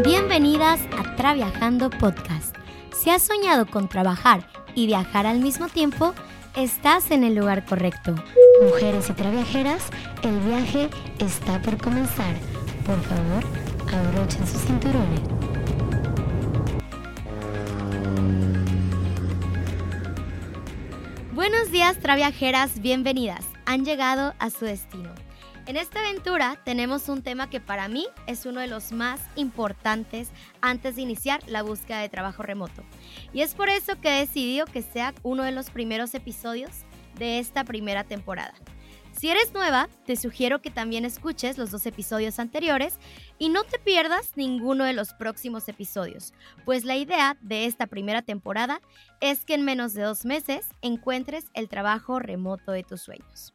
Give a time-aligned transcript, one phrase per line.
[0.00, 2.56] Bienvenidas a Traviajando Podcast.
[2.96, 6.14] Si has soñado con trabajar y viajar al mismo tiempo,
[6.56, 8.14] estás en el lugar correcto.
[8.62, 9.84] Mujeres y traviajeras,
[10.22, 12.34] el viaje está por comenzar.
[12.86, 13.44] Por favor,
[13.94, 15.20] abrochen sus cinturones.
[21.34, 23.44] Buenos días, traviajeras, bienvenidas.
[23.66, 25.21] Han llegado a su destino.
[25.64, 30.28] En esta aventura tenemos un tema que para mí es uno de los más importantes
[30.60, 32.82] antes de iniciar la búsqueda de trabajo remoto.
[33.32, 36.70] Y es por eso que he decidido que sea uno de los primeros episodios
[37.16, 38.54] de esta primera temporada.
[39.12, 42.98] Si eres nueva, te sugiero que también escuches los dos episodios anteriores
[43.38, 46.32] y no te pierdas ninguno de los próximos episodios,
[46.64, 48.80] pues la idea de esta primera temporada
[49.20, 53.54] es que en menos de dos meses encuentres el trabajo remoto de tus sueños.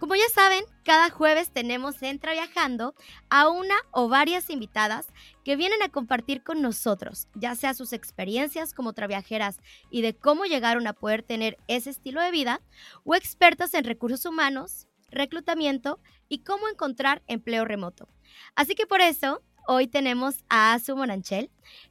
[0.00, 2.94] Como ya saben, cada jueves tenemos Entra Viajando
[3.28, 5.06] a una o varias invitadas
[5.44, 9.58] que vienen a compartir con nosotros, ya sea sus experiencias como traviajeras
[9.90, 12.62] y de cómo llegaron a poder tener ese estilo de vida,
[13.04, 18.08] o expertas en recursos humanos, reclutamiento y cómo encontrar empleo remoto.
[18.54, 21.50] Así que por eso, hoy tenemos a Azu Monanchel.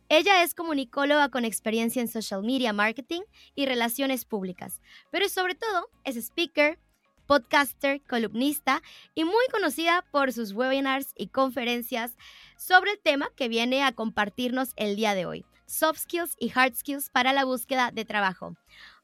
[0.10, 3.22] Ella es comunicóloga con experiencia en social media marketing
[3.54, 4.82] y relaciones públicas,
[5.12, 6.80] pero sobre todo es speaker,
[7.30, 8.82] podcaster, columnista
[9.14, 12.18] y muy conocida por sus webinars y conferencias
[12.58, 16.74] sobre el tema que viene a compartirnos el día de hoy, soft skills y hard
[16.74, 18.56] skills para la búsqueda de trabajo.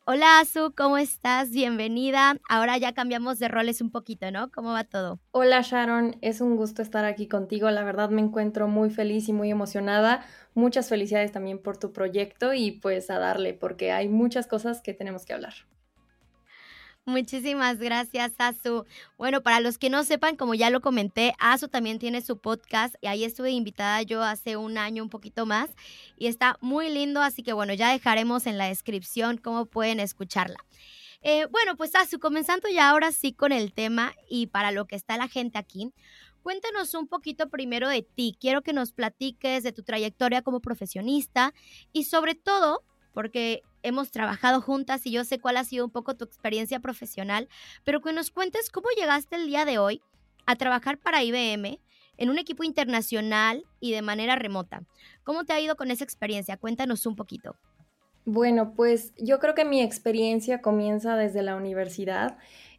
[0.08, 1.52] Hola Azu, ¿cómo estás?
[1.52, 2.38] Bienvenida.
[2.50, 4.52] Ahora ya cambiamos de roles un poquito, ¿no?
[4.52, 5.20] ¿Cómo va todo?
[5.30, 7.70] Hola Sharon, es un gusto estar aquí contigo.
[7.70, 10.26] La verdad me encuentro muy feliz y muy emocionada.
[10.56, 14.96] Muchas felicidades también por tu proyecto y pues a darle porque hay muchas cosas que
[14.96, 15.54] tenemos que hablar.
[17.08, 18.84] Muchísimas gracias, Azu.
[19.16, 22.96] Bueno, para los que no sepan, como ya lo comenté, Azu también tiene su podcast
[23.00, 25.70] y ahí estuve invitada yo hace un año, un poquito más,
[26.18, 30.58] y está muy lindo, así que bueno, ya dejaremos en la descripción cómo pueden escucharla.
[31.22, 34.96] Eh, bueno, pues Azu, comenzando ya ahora sí con el tema y para lo que
[34.96, 35.92] está la gente aquí,
[36.42, 38.36] cuéntanos un poquito primero de ti.
[38.40, 41.54] Quiero que nos platiques de tu trayectoria como profesionista
[41.94, 42.84] y sobre todo,
[43.14, 47.48] porque hemos trabajado juntas y yo sé cuál ha sido un poco tu experiencia profesional,
[47.84, 50.02] pero que nos cuentes cómo llegaste el día de hoy
[50.46, 51.80] a trabajar para IBM
[52.18, 54.84] en un equipo internacional y de manera remota.
[55.24, 56.58] ¿Cómo te ha ido con esa experiencia?
[56.58, 57.56] Cuéntanos un poquito.
[58.26, 62.38] Bueno, pues yo creo que mi experiencia comienza desde la universidad.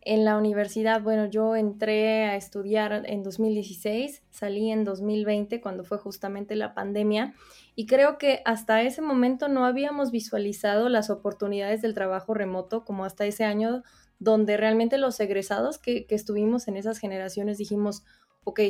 [0.09, 5.99] En la universidad, bueno, yo entré a estudiar en 2016, salí en 2020 cuando fue
[5.99, 7.35] justamente la pandemia
[7.75, 13.05] y creo que hasta ese momento no habíamos visualizado las oportunidades del trabajo remoto como
[13.05, 13.83] hasta ese año
[14.21, 18.05] donde realmente los egresados que, estuvimos en esas generaciones dijimos,
[18.45, 18.61] ok,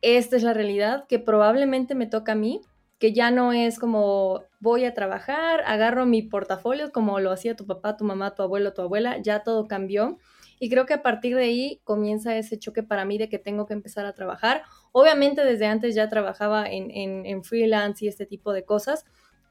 [0.00, 2.60] esta es la realidad que probablemente me toca a mí,
[3.00, 7.66] que ya no es como voy a trabajar, agarro mi portafolio como lo hacía tu
[7.66, 10.18] papá, tu mamá, tu abuelo, tu abuela, ya todo cambió.
[10.58, 13.66] Y creo que a partir de ahí comienza ese choque para mí de que tengo
[13.66, 14.62] que empezar a trabajar.
[14.92, 19.04] Obviamente desde antes ya trabajaba en, freelance y este tipo de cosas,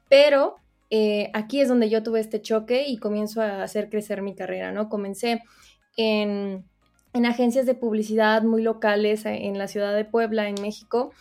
[0.08, 0.56] pero
[0.90, 4.72] eh, aquí es donde yo tuve este choque y comienzo a hacer crecer mi carrera,
[4.72, 4.88] ¿no?
[4.88, 5.42] Comencé
[5.96, 6.64] en,
[7.12, 11.12] agencias de publicidad muy locales eh, en la ciudad de Puebla, en México,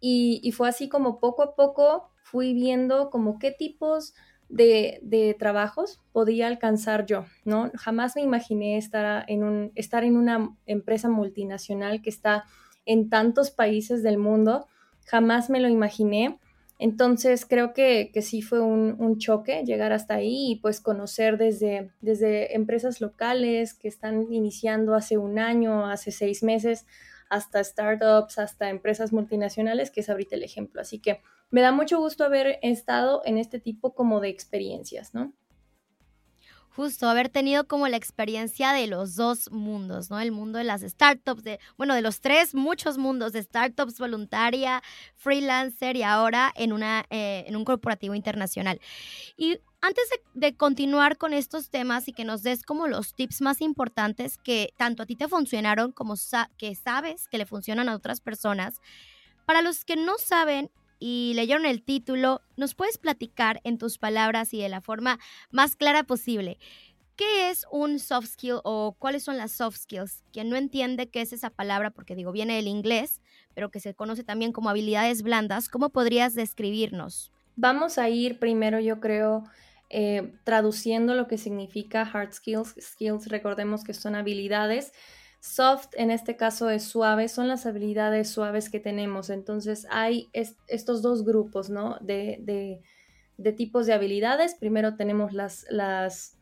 [0.00, 4.14] y, y fue así como poco a poco fui viendo como qué tipos
[4.54, 7.70] de, trabajos podía alcanzar yo, ¿no?
[7.74, 12.44] Jamás me imaginé estar en, un, estar en una empresa multinacional que está
[12.86, 14.66] en tantos países del mundo,
[15.06, 16.38] jamás me lo imaginé.
[16.78, 22.54] Entonces creo que, sí fue un, choque llegar hasta ahí y pues conocer desde, desde
[22.54, 26.86] empresas locales que están iniciando hace un año, hace seis meses,
[27.28, 30.80] hasta startups, hasta empresas multinacionales, que es ahorita el ejemplo.
[30.80, 31.20] Así que
[31.54, 35.32] me da mucho gusto haber estado en este tipo como de experiencias, ¿no?
[36.74, 40.18] Justo, haber tenido como la experiencia de los dos mundos, ¿no?
[40.18, 44.82] El mundo de las startups, de, bueno, de los tres, muchos mundos, de startups, voluntaria,
[45.14, 48.80] freelancer y ahora en, una, eh, en un corporativo internacional.
[49.36, 53.42] Y antes de, de, continuar con estos temas y que nos des como los tips
[53.42, 56.16] más importantes que tanto a ti te funcionaron como
[56.58, 58.80] que sabes que le funcionan a otras personas,
[59.46, 60.68] para los que no saben
[61.06, 65.18] y leyeron el título, ¿nos puedes platicar en tus palabras y de la forma
[65.50, 66.56] más clara posible?
[67.14, 70.24] ¿Qué es un soft skill o cuáles son las soft skills?
[70.32, 73.20] Quien no entiende qué es esa palabra, porque digo, viene del inglés,
[73.52, 77.30] pero que se conoce también como habilidades blandas, ¿cómo podrías describirnos?
[77.54, 79.44] Vamos a ir primero, yo creo,
[79.90, 82.76] eh, traduciendo lo que significa hard skills.
[82.80, 84.94] Skills, recordemos que son habilidades
[85.44, 89.28] Soft en este caso es suave, son las habilidades suaves que tenemos.
[89.28, 91.98] Entonces hay estos dos grupos, ¿no?
[92.00, 92.80] De,
[93.36, 94.54] de, tipos de habilidades.
[94.54, 96.38] Primero tenemos las, las,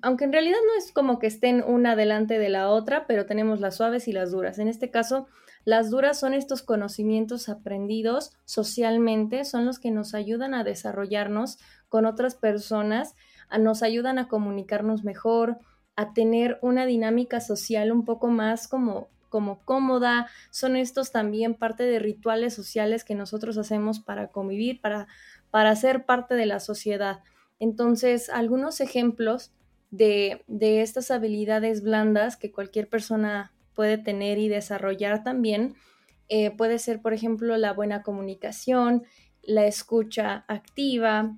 [0.00, 3.58] aunque en realidad no es como que estén una delante de la otra, pero tenemos
[3.58, 4.60] las suaves y las duras.
[4.60, 5.26] En este caso,
[5.64, 11.58] las duras son estos conocimientos aprendidos socialmente, son los que nos ayudan a desarrollarnos
[11.88, 13.16] con otras personas,
[13.58, 15.58] nos ayudan a comunicarnos mejor,
[15.96, 21.82] a tener una dinámica social un poco más como como cómoda, son estos también parte
[21.82, 25.08] de rituales sociales que nosotros hacemos para convivir, para,
[25.50, 27.20] para ser parte de la sociedad.
[27.58, 29.52] Entonces, algunos ejemplos
[29.90, 35.74] de, de estas habilidades blandas que cualquier persona puede tener y desarrollar también,
[36.28, 39.04] eh, puede ser, por ejemplo, la buena comunicación,
[39.42, 41.36] la escucha activa,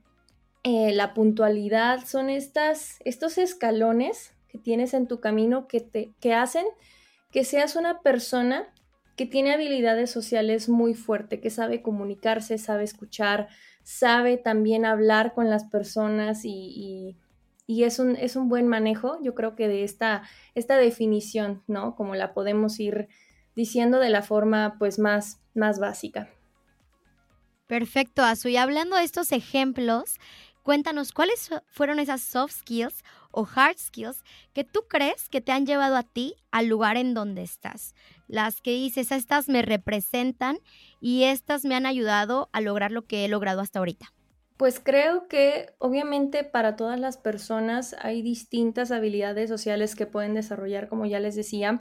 [0.63, 6.67] eh, la puntualidad, son estas, estos escalones tienes en tu camino que, te, que hacen
[7.31, 8.73] que seas una persona
[9.17, 13.49] que tiene habilidades sociales muy fuerte, que sabe comunicarse, sabe escuchar,
[13.83, 17.17] sabe también hablar con las personas y,
[17.67, 20.23] es, un, es, un, buen manejo, yo creo que de esta,
[20.55, 21.97] esta definición, ¿no?
[21.97, 23.09] Como la podemos ir
[23.57, 26.31] diciendo de la forma pues más, más básica.
[27.67, 28.49] Perfecto, Azu.
[28.49, 30.19] Y hablando de estos ejemplos,
[30.69, 34.23] Cuéntanos cuáles fueron esas soft skills o hard skills
[34.53, 37.95] que tú crees que te han llevado a ti al lugar en donde estás.
[38.27, 40.59] Las que dices, estas me representan
[41.01, 44.13] y estas me han ayudado a lograr lo que he logrado hasta ahorita.
[44.59, 50.89] Pues creo que obviamente para todas las personas hay distintas habilidades sociales que pueden desarrollar,
[50.89, 51.81] como ya les decía.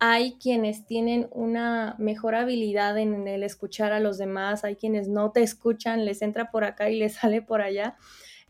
[0.00, 5.32] Hay quienes tienen una mejor habilidad en el escuchar a los demás, hay quienes no
[5.32, 7.96] te escuchan, les entra por acá y les sale por allá.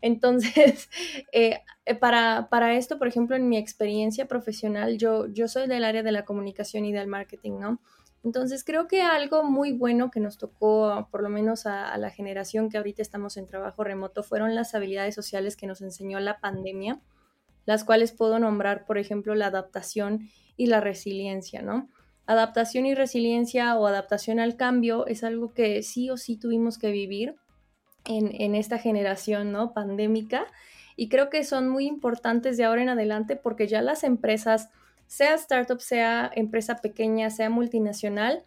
[0.01, 0.89] Entonces,
[1.31, 5.83] eh, eh, para, para, esto, por ejemplo, en mi experiencia profesional, yo, yo soy del
[5.83, 7.81] área de la comunicación y del marketing, ¿no?
[8.23, 12.09] Entonces, creo que algo muy bueno que nos tocó, por lo menos a, a, la
[12.09, 16.39] generación que ahorita estamos en trabajo remoto, fueron las habilidades sociales que nos enseñó la
[16.39, 16.99] pandemia,
[17.65, 21.89] las cuales puedo nombrar, por ejemplo, la adaptación y la resiliencia, ¿no?
[22.25, 26.91] Adaptación y resiliencia o adaptación al cambio es algo que sí o sí tuvimos que
[26.91, 27.35] vivir
[28.05, 29.73] en, esta generación, ¿no?
[29.73, 30.45] Pandémica.
[30.95, 34.69] Y creo que son muy importantes de ahora en adelante porque ya las empresas,
[35.07, 38.43] sea startup, sea empresa pequeña, sea multinacional,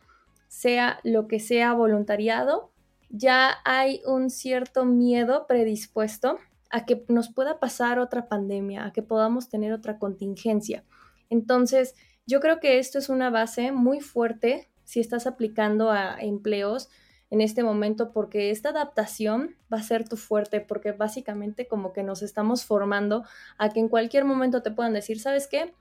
[0.48, 2.70] sea lo que sea voluntariado,
[3.08, 6.38] ya hay un cierto miedo predispuesto
[6.72, 10.84] a que nos pueda pasar otra pandemia, a que podamos tener otra contingencia.
[11.30, 11.94] Entonces,
[12.26, 16.88] yo creo que esto es una base muy fuerte si estás aplicando a empleos
[17.30, 22.02] en este momento porque esta adaptación va a ser tu fuerte porque básicamente como que
[22.02, 23.24] nos estamos formando
[23.56, 25.74] a que en cualquier momento te puedan decir, ¿sabes qué?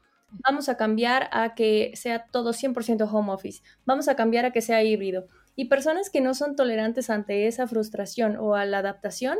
[0.47, 4.61] Vamos a cambiar a que sea todo 100% home office, vamos a cambiar a que
[4.61, 5.27] sea híbrido.
[5.57, 9.37] Y personas que no son tolerantes ante esa frustración o a la adaptación,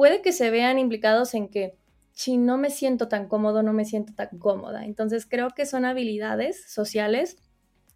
[0.00, 1.76] puede que se vean implicados en que
[2.12, 4.86] si no me siento tan cómodo, no me siento tan cómoda.
[4.86, 7.36] Entonces creo que son habilidades sociales,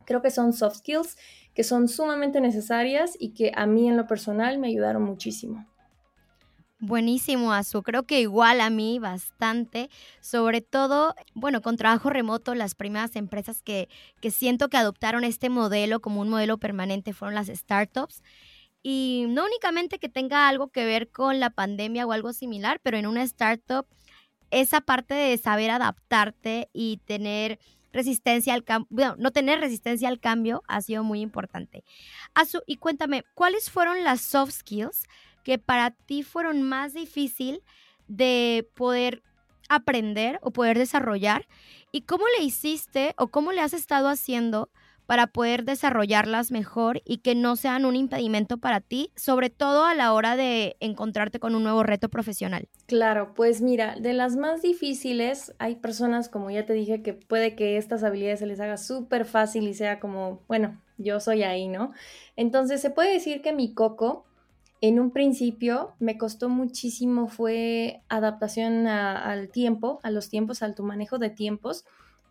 [0.05, 1.17] creo que son soft skills
[1.55, 5.67] que son sumamente necesarias y que a mí en lo personal me ayudaron muchísimo.
[6.79, 7.83] Buenísimo, Azu.
[7.83, 9.89] Creo que igual a mí bastante,
[10.21, 13.89] sobre todo, bueno, con trabajo remoto, las primeras empresas que,
[14.21, 18.23] que siento que adoptaron este modelo como un modelo permanente fueron las startups.
[18.87, 22.99] Y no únicamente que tenga algo que ver con la pandemia o algo similar, pero
[22.99, 23.87] en una startup
[24.51, 27.59] esa parte de saber adaptarte y tener
[27.95, 31.83] resistencia al cambio, no tener resistencia al cambio ha sido muy importante.
[32.35, 35.05] Azu, y cuéntame, ¿cuáles fueron las soft skills
[35.45, 37.63] que para ti fueron más difícil
[38.07, 39.23] de poder
[39.71, 41.49] aprender o poder desarrollar?
[41.91, 44.69] ¿Y cómo le hiciste o cómo le has estado haciendo
[45.07, 49.95] para poder desarrollarlas mejor y que no sean un impedimento para ti, sobre todo a
[49.95, 52.69] la hora de encontrarte con un nuevo reto profesional?
[52.87, 57.55] Claro, pues mira, de las más difíciles hay personas, como ya te dije, que puede
[57.55, 61.69] que estas habilidades se les haga súper fácil y sea como, bueno, yo soy ahí,
[61.69, 61.93] ¿no?
[62.37, 64.25] Entonces se puede decir que mi coco
[64.81, 70.83] en un principio me costó muchísimo fue adaptación al tiempo, a los tiempos, al tu
[70.83, 71.85] manejo de tiempos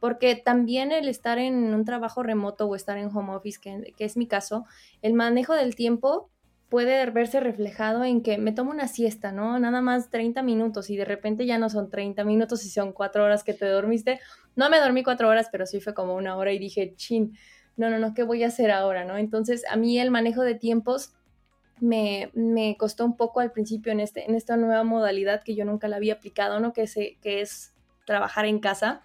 [0.04, 4.18] porque también el estar en un trabajo remoto o estar en home office, que, es
[4.18, 4.66] mi caso,
[5.02, 6.30] el manejo del tiempo
[6.68, 9.58] puede verse reflejado en que me tomo una siesta, ¿no?
[9.60, 13.24] Nada más 30 minutos y de repente ya no son 30 minutos y son cuatro
[13.24, 14.20] horas que te dormiste.
[14.58, 17.38] No me dormí cuatro horas, pero sí fue como una hora y dije, chin,
[17.78, 19.16] no, no, no, ¿qué voy a hacer ahora, no?
[19.16, 21.14] Entonces a mí el manejo de tiempos
[21.80, 25.64] me, me costó un poco al principio en, este, en esta nueva modalidad que yo
[25.64, 26.74] nunca la había aplicado, ¿no?
[26.74, 27.74] Que, se, que es
[28.06, 29.02] trabajar en casa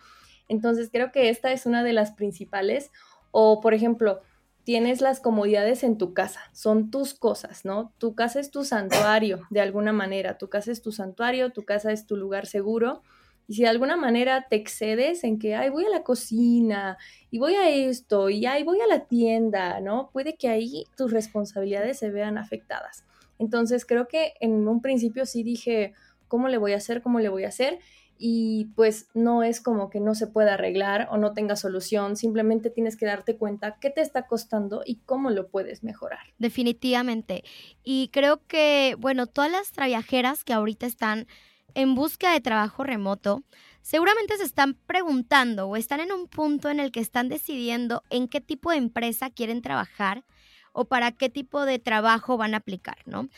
[0.48, 2.90] Entonces creo que esta es una de las principales.
[3.30, 4.20] O, por ejemplo,
[4.64, 7.92] tienes las comodidades en tu casa, son tus cosas, ¿no?
[7.98, 10.36] Tu casa es tu santuario, de alguna manera.
[10.36, 13.02] Tu casa es tu santuario, tu casa es tu lugar seguro.
[13.46, 16.98] Y si de alguna manera te excedes en que, ay, voy a la cocina
[17.30, 20.10] y voy a esto y ay, voy a la tienda, ¿no?
[20.12, 23.06] Puede que ahí tus responsabilidades se vean afectadas.
[23.38, 25.94] Entonces creo que en un principio sí dije,
[26.28, 27.00] ¿cómo le voy a hacer?
[27.00, 27.78] ¿Cómo le voy a hacer?
[28.18, 32.68] Y pues no es como que no se pueda arreglar o no tenga solución, simplemente
[32.68, 36.20] tienes que darte cuenta qué te está costando y cómo lo puedes mejorar.
[36.38, 37.44] Definitivamente.
[37.84, 41.26] Y creo que, bueno, todas las traviajeras que ahorita están
[41.74, 43.44] en busca de trabajo remoto,
[43.82, 48.28] seguramente se están preguntando o están en un punto en el que están decidiendo en
[48.28, 50.24] qué tipo de empresa quieren trabajar
[50.72, 53.28] o para qué tipo de trabajo van a aplicar, ¿no?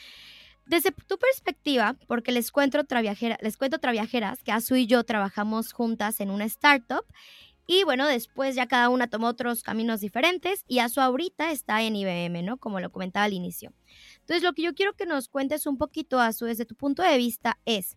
[0.70, 2.78] Desde tu perspectiva, porque les cuento,
[3.40, 7.04] les cuento traviajeras que Azu y yo trabajamos juntas en una startup
[7.66, 11.96] y bueno, después ya cada una tomó otros caminos diferentes y Azu ahorita está en
[11.96, 12.56] IBM, ¿no?
[12.56, 13.72] Como lo comentaba al inicio.
[14.20, 17.18] Entonces, lo que yo quiero que nos cuentes un poquito, Azu, desde tu punto de
[17.18, 17.96] vista es,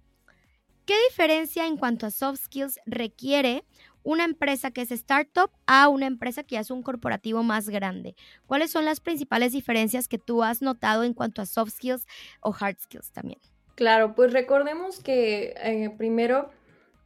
[0.85, 3.63] ¿Qué diferencia en cuanto a soft skills requiere
[4.03, 8.15] una empresa que es startup a una empresa que es un corporativo más grande?
[8.45, 12.05] ¿Cuáles son las principales diferencias que tú has notado en cuanto a soft skills
[12.41, 13.39] o hard skills también?
[13.75, 16.49] Claro, pues recordemos que eh, primero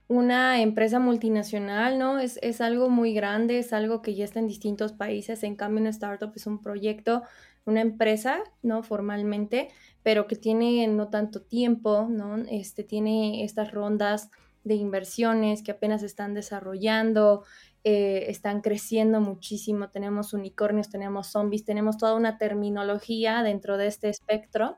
[0.10, 2.20] una empresa multinacional, ¿no?
[2.20, 5.82] Es, es algo muy grande, es algo que ya está en distintos países, en cambio
[5.82, 7.24] una startup es un proyecto,
[7.66, 8.84] una empresa, ¿no?
[8.84, 9.70] Formalmente,
[10.04, 12.38] pero que tiene no tanto tiempo, ¿no?
[12.50, 14.30] Este, tiene estas rondas
[14.67, 17.43] de inversiones que apenas están desarrollando,
[17.83, 24.09] eh, están creciendo muchísimo, tenemos unicornios, tenemos zombies, tenemos toda una terminología dentro de este
[24.09, 24.77] espectro,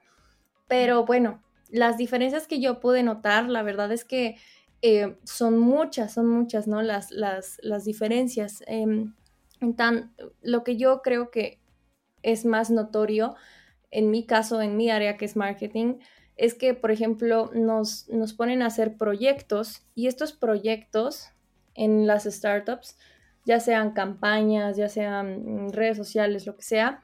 [0.68, 4.38] pero bueno, las diferencias que yo pude notar, la verdad es que
[4.82, 6.82] eh, son muchas, son muchas, ¿no?
[6.82, 8.64] Las, las, las diferencias.
[8.68, 9.14] Em,
[9.76, 11.60] tan, lo que yo creo que
[12.24, 13.36] es más notorio
[13.92, 15.96] en mi caso, en mi área que es marketing,
[16.40, 21.28] es que, por ejemplo, nos, nos ponen a hacer proyectos y estos proyectos
[21.76, 22.98] en las startups,
[23.46, 27.04] ya sean campañas, ya sean redes sociales, lo que sea,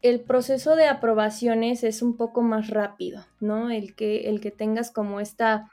[0.00, 3.70] el proceso de aprobaciones es un poco más rápido, ¿no?
[3.70, 5.70] El que, el que tengas como esta,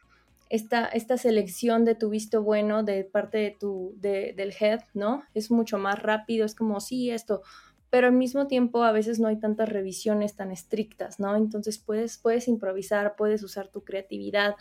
[0.49, 5.23] esta, esta selección de tu visto bueno de parte de tu, de, del head, ¿no?
[5.33, 7.43] Es mucho más rápido, es como, sí, esto,
[7.89, 11.35] pero al mismo tiempo a veces no hay tantas revisiones tan estrictas, ¿no?
[11.35, 14.55] Entonces puedes, puedes improvisar, puedes usar tu creatividad.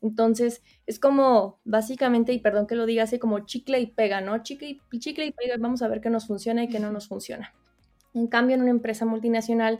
[0.00, 4.42] Entonces es como básicamente, y perdón que lo diga así, como chicle y pega, ¿no?
[4.42, 7.06] Chicle y, chicle y pega, vamos a ver qué nos funciona y qué no nos
[7.06, 7.54] funciona.
[8.14, 9.78] En cambio, en una empresa multinacional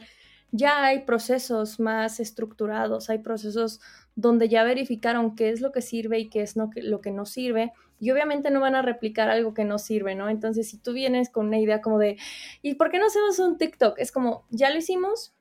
[0.52, 3.80] ya hay procesos más estructurados, hay procesos
[4.14, 7.72] donde ya verificaron qué es lo que sirve y qué es lo que no sirve,
[7.98, 10.28] y obviamente no van a replicar algo que no sirve, ¿no?
[10.28, 12.18] Entonces, si tú vienes con una idea como de,
[12.60, 13.96] ¿y por qué no hacemos un TikTok?
[13.96, 15.34] Es como, ya lo hicimos,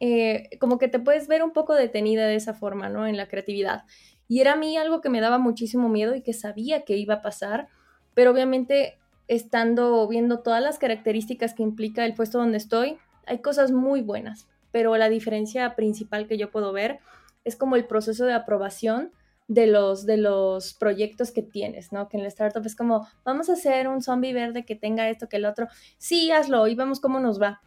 [0.00, 3.06] eh, como que te puedes ver un poco detenida de esa forma, ¿no?
[3.06, 3.84] En la creatividad.
[4.28, 7.14] Y era a mí algo que me daba muchísimo miedo y que sabía que iba
[7.14, 7.68] a pasar,
[8.14, 12.96] pero obviamente estando viendo todas las características que implica el puesto donde estoy,
[13.26, 16.98] hay cosas muy buenas, pero la diferencia principal que yo puedo ver
[17.44, 19.10] es como el proceso de aprobación
[19.48, 22.10] de los, de los proyectos que tienes, ¿no?
[22.10, 25.30] Que en la startup es como, vamos a hacer un zombie verde que tenga esto,
[25.30, 25.66] que el otro,
[25.96, 27.62] sí, hazlo y vemos cómo nos va.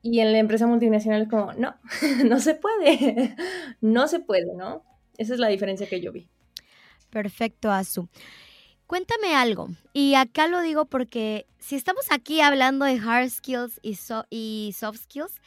[0.00, 1.74] Y en la empresa multinacional es como, no,
[2.24, 3.34] no se puede,
[3.80, 4.84] no se puede, ¿no?
[5.18, 6.28] Esa es la diferencia que yo vi.
[7.10, 8.06] Perfecto, Azu.
[8.86, 13.98] Cuéntame algo, y acá lo digo porque si estamos aquí hablando de hard skills y,
[14.30, 15.40] y soft skills,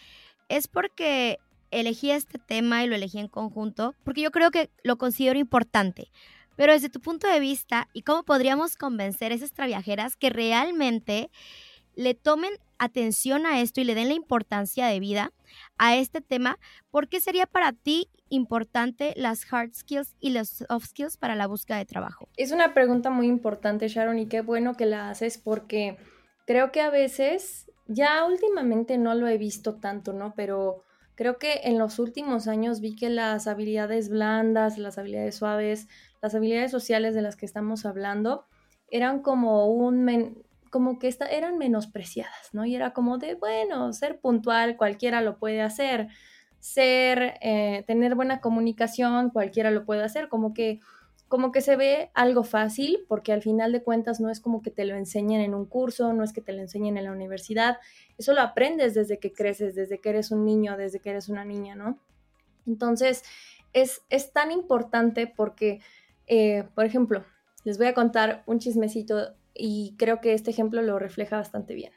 [0.49, 1.39] es porque
[1.71, 6.11] elegí este tema y lo elegí en conjunto porque yo creo que lo considero importante.
[6.55, 11.29] Pero desde tu punto de vista, ¿y cómo podríamos convencer a esas traviajeras que realmente
[11.95, 15.31] le tomen atención a esto y le den la importancia de vida
[15.77, 16.57] a este tema?
[16.89, 21.45] ¿Por qué sería para ti importante las hard skills y los soft skills para la
[21.45, 22.27] búsqueda de trabajo?
[22.37, 25.97] Es una pregunta muy importante, Sharon, y qué bueno que la haces porque
[26.47, 30.33] creo que a veces, ya últimamente no lo he visto tanto, ¿no?
[30.35, 30.83] Pero
[31.17, 35.87] Creo que en los últimos años vi que las habilidades blandas, las habilidades suaves,
[36.21, 38.45] las habilidades sociales de las que estamos hablando
[38.91, 42.65] eran como un como que eran menospreciadas, ¿no?
[42.65, 46.09] Y era como de, bueno, ser puntual, cualquiera lo puede hacer,
[46.59, 50.81] ser, eh, tener buena comunicación, cualquiera lo puede hacer, como que
[51.27, 54.71] como que se ve algo fácil, porque al final de cuentas no es como que
[54.71, 57.77] te lo enseñen en un curso, no es que te lo enseñen en la universidad,
[58.17, 61.43] eso lo aprendes desde que creces, desde que eres un niño, desde que eres una
[61.43, 61.99] niña, ¿no?
[62.65, 63.23] Entonces,
[63.73, 65.79] es, tan importante porque,
[66.27, 67.25] eh, por ejemplo,
[67.63, 71.91] les voy a contar un chismecito y creo que este ejemplo lo refleja bastante bien.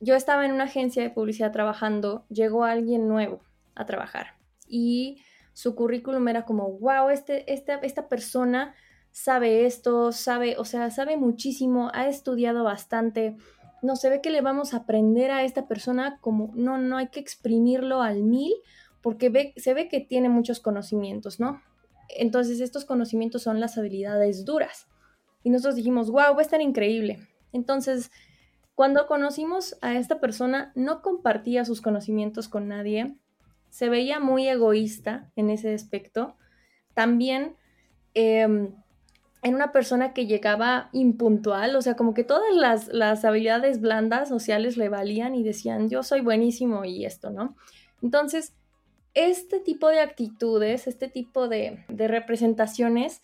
[0.00, 3.40] Yo estaba en una agencia de publicidad trabajando, llegó alguien nuevo
[3.74, 4.36] a trabajar
[4.68, 5.22] y
[5.58, 8.76] su currículum era como, wow, este, esta, esta persona
[9.10, 13.36] sabe esto, sabe, o sea, sabe muchísimo, ha estudiado bastante,
[13.82, 17.08] no se ve que le vamos a aprender a esta persona como, no, no hay
[17.08, 18.54] que exprimirlo al mil
[19.02, 21.60] porque se ve que tiene muchos conocimientos, ¿no?
[22.08, 24.86] Entonces estos conocimientos son las habilidades duras.
[25.42, 27.18] Y nosotros dijimos, wow, va a estar increíble.
[27.52, 28.12] Entonces,
[28.76, 33.16] cuando conocimos a esta persona, no compartía sus conocimientos con nadie,
[33.70, 36.36] se veía muy egoísta en ese aspecto.
[36.94, 37.56] También
[38.14, 38.74] em,
[39.42, 44.28] en una persona que llegaba impuntual, o sea, como que todas las, las, habilidades blandas
[44.28, 47.56] sociales le valían y decían, yo soy buenísimo y esto, ¿no?
[48.02, 48.52] Entonces,
[49.14, 53.20] este tipo de actitudes, este tipo de, de representaciones,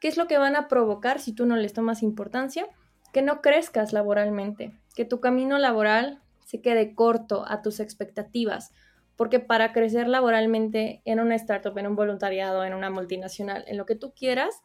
[0.00, 2.66] ¿qué es lo que van a provocar si tú no les tomas importancia?
[3.12, 8.72] Que no crezcas laboralmente, que tu camino laboral se quede corto a tus expectativas,
[9.20, 13.84] porque para crecer laboralmente en una startup, en un voluntariado, en una multinacional, en lo
[13.84, 14.62] que tú quieras,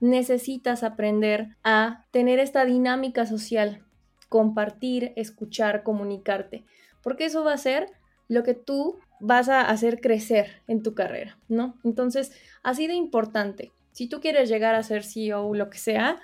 [0.00, 3.84] necesitas aprender a tener esta dinámica social,
[4.30, 6.64] compartir, escuchar, comunicarte,
[7.02, 7.90] porque eso va a ser
[8.28, 11.74] lo que tú vas a hacer crecer en tu carrera, ¿no?
[11.84, 12.32] Entonces,
[12.62, 13.72] así de importante.
[13.90, 16.18] Si tú quieres llegar a ser CEO o lo que sea,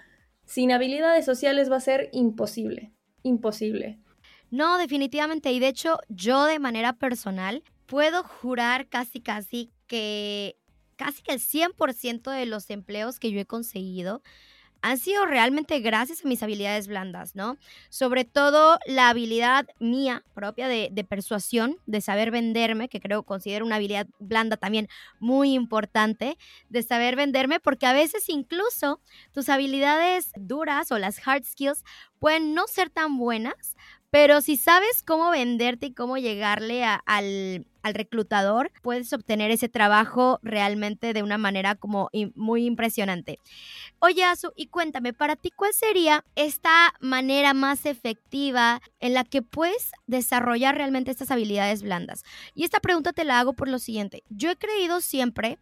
[0.46, 2.94] sin habilidades sociales va a ser imposible,
[3.25, 3.98] imposible.
[4.50, 5.52] No, definitivamente.
[5.52, 10.56] Y de hecho, yo de manera personal puedo jurar casi, casi que
[10.96, 14.20] casi que el 100% de los empleos que yo he conseguido
[14.80, 17.56] han sido realmente gracias a mis habilidades blandas, ¿no?
[17.88, 23.76] Sobre todo la habilidad mía propia de, persuasión, de saber venderme, que creo considero una
[23.76, 24.88] habilidad blanda también
[25.18, 26.38] muy importante,
[26.68, 29.00] de saber venderme, porque a veces incluso
[29.32, 31.82] tus habilidades duras o las hard skills
[32.20, 33.76] pueden no ser tan buenas,
[34.10, 41.14] pero si sabes cómo venderte y cómo llegarle al, reclutador, puedes obtener ese trabajo realmente
[41.14, 43.38] de una manera como muy impresionante.
[43.98, 49.40] Oye, Azu, y cuéntame, para ti, ¿cuál sería esta manera más efectiva en la que
[49.40, 52.24] puedes desarrollar realmente estas habilidades blandas?
[52.54, 54.22] Y esta pregunta te la hago por lo siguiente.
[54.28, 55.59] Yo he creído siempre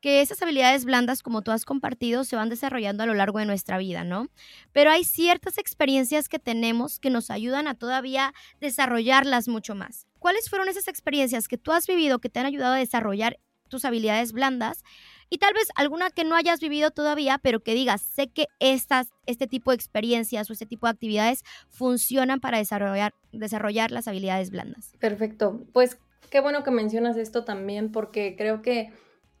[0.00, 3.46] que esas habilidades blandas, como tú has compartido, se van desarrollando a lo largo de
[3.46, 4.28] nuestra vida, ¿no?
[4.72, 10.06] Pero hay ciertas experiencias que tenemos que nos ayudan a todavía desarrollarlas mucho más.
[10.18, 13.84] ¿Cuáles fueron esas experiencias que tú has vivido que te han ayudado a desarrollar tus
[13.84, 14.82] habilidades blandas?
[15.30, 19.08] Y tal vez alguna que no hayas vivido todavía, pero que digas, sé que estas,
[19.26, 24.50] este tipo de experiencias o este tipo de actividades funcionan para desarrollar, desarrollar las habilidades
[24.50, 24.94] blandas.
[24.98, 25.66] Perfecto.
[25.72, 25.98] Pues
[26.30, 28.90] qué bueno que mencionas esto también, porque creo que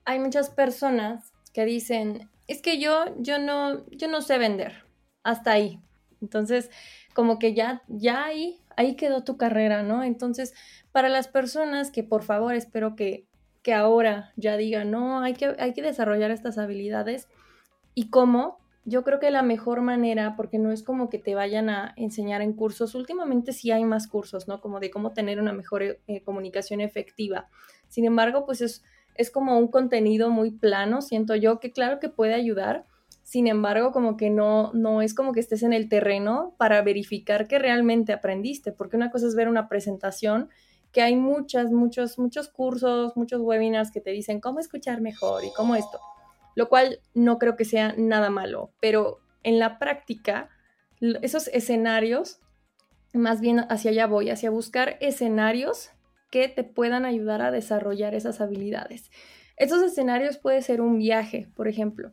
[0.08, 4.86] hay muchas personas que dicen, es que yo, yo no, yo no sé vender,
[5.22, 5.82] hasta ahí.
[6.22, 6.70] Entonces,
[7.14, 10.02] como que ya, ya ahí, ahí quedó tu carrera, ¿no?
[10.02, 10.54] Entonces,
[10.92, 13.26] para las personas que por favor espero que,
[13.62, 17.28] que ahora ya digan, no, hay que, hay que desarrollar estas habilidades.
[17.94, 18.60] ¿Y cómo?
[18.86, 22.40] Yo creo que la mejor manera, porque no es como que te vayan a enseñar
[22.40, 24.62] en cursos, últimamente sí hay más cursos, ¿no?
[24.62, 27.50] Como de cómo tener una mejor eh, comunicación efectiva.
[27.88, 28.82] Sin embargo, pues es
[29.18, 32.86] es como un contenido muy plano, siento yo, que claro que puede ayudar,
[33.24, 37.46] sin embargo, como que no, no es como que estés en el terreno para verificar
[37.46, 40.48] que realmente aprendiste, porque una cosa es ver una presentación,
[40.92, 45.52] que hay muchas, muchos, muchos cursos, muchos webinars que te dicen cómo escuchar mejor y
[45.52, 46.00] cómo esto,
[46.54, 50.48] lo cual no creo que sea nada malo, pero en la práctica,
[51.00, 52.40] esos escenarios,
[53.12, 55.90] más bien hacia allá voy, hacia buscar escenarios
[56.30, 59.10] que te puedan ayudar a desarrollar esas habilidades.
[59.56, 62.12] Estos escenarios puede ser un viaje, por ejemplo.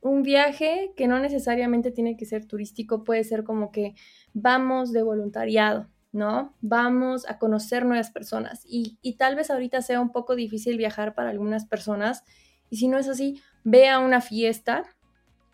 [0.00, 3.94] Un viaje que no necesariamente tiene que ser turístico, puede ser como que
[4.32, 6.54] vamos de voluntariado, ¿no?
[6.60, 8.62] Vamos a conocer nuevas personas.
[8.68, 12.22] Y, tal vez ahorita sea un poco difícil viajar para algunas personas.
[12.70, 14.84] Y si no es así, ve a una fiesta,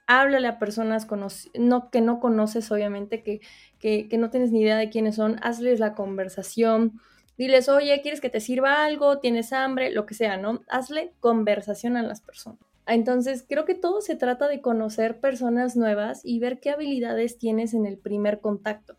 [0.07, 1.07] háblale a personas
[1.55, 3.41] no, que no conoces, obviamente, que,
[3.79, 7.01] que, que no tienes ni idea de quiénes son, hazles la conversación,
[7.41, 9.19] Diles, oye, ¿quieres que te sirva algo?
[9.19, 9.91] ¿Tienes hambre?
[9.93, 10.61] Lo que sea, ¿no?
[10.69, 12.61] Hazle conversación a las personas.
[12.87, 17.73] Entonces, creo que todo se trata de conocer personas nuevas y ver qué habilidades tienes
[17.73, 18.99] en el primer contacto.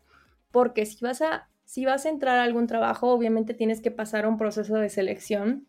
[0.50, 4.26] Porque si vas a, si vas a entrar a algún trabajo, obviamente tienes que pasar
[4.26, 5.68] un proceso de selección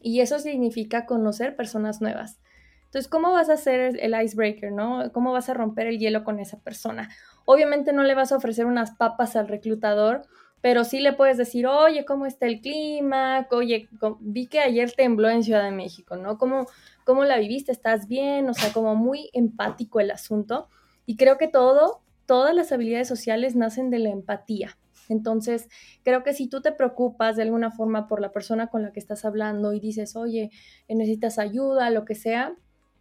[0.00, 2.40] y eso significa conocer personas nuevas.
[2.86, 5.12] Entonces, ¿cómo vas a hacer el icebreaker, no?
[5.12, 7.10] ¿Cómo vas a romper el hielo con esa persona?
[7.44, 10.22] Obviamente no le vas a ofrecer unas papas al reclutador
[10.60, 13.46] pero sí le puedes decir, oye, ¿cómo está el clima?
[13.50, 13.88] Oye,
[14.20, 16.38] vi que ayer tembló en Ciudad de México, ¿no?
[16.38, 16.66] ¿Cómo,
[17.04, 17.72] ¿Cómo la viviste?
[17.72, 18.48] ¿Estás bien?
[18.48, 20.68] O sea, como muy empático el asunto.
[21.04, 24.76] Y creo que todo todas las habilidades sociales nacen de la empatía.
[25.08, 25.68] Entonces,
[26.02, 28.98] creo que si tú te preocupas de alguna forma por la persona con la que
[28.98, 30.50] estás hablando y dices, oye,
[30.88, 32.54] necesitas ayuda, lo que sea,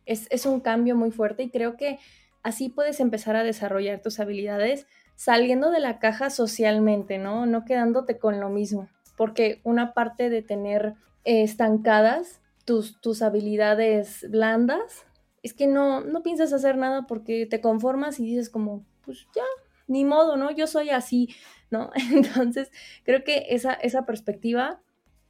[0.05, 1.97] es, es un cambio muy fuerte y creo que
[2.43, 4.85] así puedes empezar a desarrollar tus habilidades
[5.15, 7.45] saliendo de la caja socialmente, ¿no?
[7.45, 14.25] No quedándote con lo mismo, porque una parte de tener eh, estancadas tus, tus habilidades
[14.29, 15.05] blandas
[15.43, 19.43] es que no, no piensas hacer nada porque te conformas y dices como, pues ya,
[19.87, 20.49] ni modo, ¿no?
[20.51, 21.35] Yo soy así,
[21.69, 21.91] ¿no?
[22.13, 22.71] Entonces,
[23.03, 24.81] creo que esa, esa perspectiva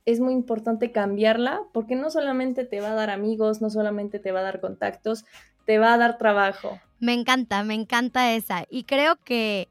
[0.06, 4.32] es muy importante cambiarla porque no solamente te va a dar amigos, no solamente te
[4.32, 5.26] va a dar contactos,
[5.66, 6.80] te va a dar trabajo.
[7.00, 8.66] Me encanta, me encanta esa.
[8.70, 9.68] Y creo que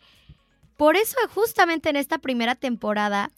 [0.77, 3.31] por eso justamente en esta primera temporada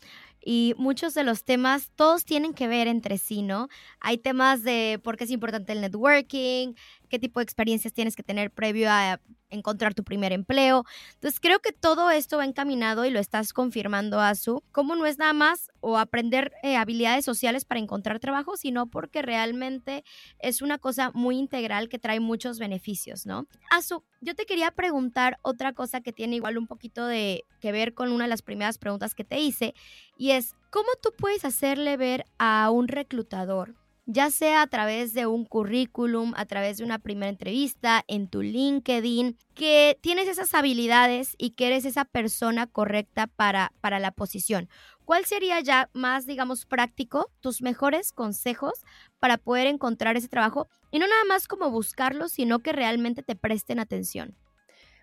[0.48, 3.68] y muchos de los temas, todos tienen que ver entre sí, ¿no?
[3.98, 6.74] Hay temas de por qué es importante el networking,
[7.08, 10.84] qué tipo de experiencias tienes que tener previo a encontrar tu primer empleo.
[11.14, 15.18] Entonces creo que todo esto va encaminado y lo estás confirmando, Azu, como no es
[15.18, 20.04] nada más o aprender eh, habilidades sociales para encontrar trabajo, sino porque realmente
[20.38, 23.46] es una cosa muy integral que trae muchos beneficios, ¿no?
[23.70, 27.94] Azu, yo te quería preguntar otra cosa que tiene igual un poquito de que ver
[27.94, 29.74] con una de las primeras preguntas que te hice,
[30.16, 33.74] y es, ¿cómo tú puedes hacerle ver a un reclutador
[34.06, 38.40] ya sea a través de un currículum, a través de una primera entrevista, en tu
[38.40, 44.68] LinkedIn, que tienes esas habilidades y que eres esa persona correcta para, para la posición.
[45.04, 48.84] ¿Cuál sería ya más, digamos, práctico, tus mejores consejos
[49.18, 50.68] para poder encontrar ese trabajo?
[50.90, 54.36] Y no nada más como buscarlo, sino que realmente te presten atención.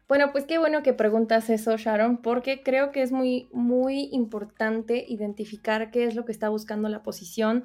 [0.08, 5.06] Bueno, pues qué bueno que preguntas eso, Sharon, porque creo que es muy, muy importante
[5.08, 7.64] identificar qué es lo que está buscando la posición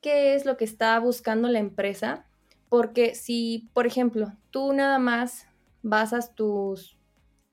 [0.00, 2.26] qué es lo que está buscando la empresa,
[2.68, 5.46] porque si, por ejemplo, tú nada más
[5.82, 6.98] basas tus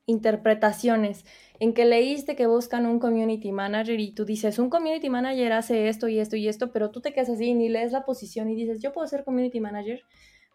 [0.05, 1.25] interpretaciones
[1.59, 5.89] en que leíste que buscan un community manager y tú dices, un community manager hace
[5.89, 8.55] esto y esto y esto, pero tú te quedas así ni lees la posición y
[8.55, 10.03] dices, yo puedo ser community manager,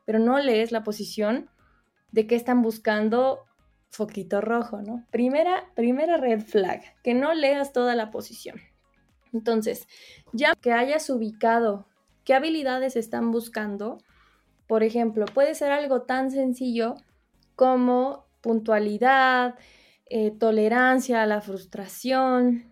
[0.07, 1.51] pero no lees la posición
[2.13, 3.41] de qué están buscando
[3.91, 5.07] foquito rojo, ¿no?
[5.11, 8.59] Primera, primera red flag, que no leas toda la posición.
[9.33, 9.87] Entonces,
[10.33, 11.87] ya que hayas ubicado
[12.25, 13.99] qué habilidades están buscando,
[14.67, 16.95] por ejemplo, puede ser algo tan sencillo
[17.57, 19.55] como puntualidad,
[20.09, 22.65] eh, tolerancia a la frustración,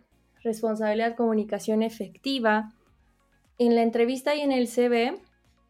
[0.43, 2.73] responsabilidad, comunicación efectiva.
[3.59, 5.21] En la entrevista y en el CV,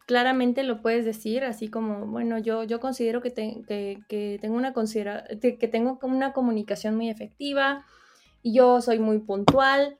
[0.05, 5.99] claramente lo puedes decir, así como, bueno, yo, yo considero que, tengo una que tengo
[6.03, 7.85] una comunicación muy efectiva
[8.43, 9.97] yo soy muy puntual